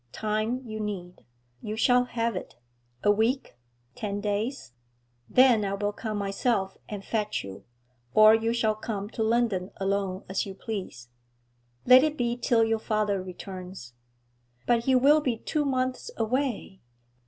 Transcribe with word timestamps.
Time 0.13 0.63
you 0.65 0.79
need. 0.79 1.23
You 1.61 1.75
shall 1.75 2.05
have 2.05 2.35
it; 2.35 2.55
a 3.03 3.11
week, 3.11 3.55
ten 3.93 4.19
days. 4.19 4.73
Then 5.29 5.63
I 5.63 5.75
will 5.75 5.93
come 5.93 6.17
myself 6.17 6.75
and 6.89 7.05
fetch 7.05 7.43
you, 7.43 7.65
or 8.15 8.33
you 8.33 8.51
shall 8.51 8.73
come 8.73 9.11
to 9.11 9.21
London 9.21 9.69
alone, 9.77 10.23
as 10.27 10.43
you 10.43 10.55
please.' 10.55 11.09
'Let 11.85 12.03
it 12.03 12.17
be 12.17 12.35
till 12.35 12.63
your 12.63 12.79
father 12.79 13.21
returns.' 13.21 13.93
'But 14.65 14.85
he 14.85 14.95
will 14.95 15.21
be 15.21 15.37
two 15.37 15.65
months 15.65 16.09
away.' 16.17 16.81